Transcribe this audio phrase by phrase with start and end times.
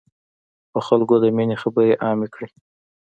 [0.71, 2.49] په خلکو د ميني خبري عامي کړی.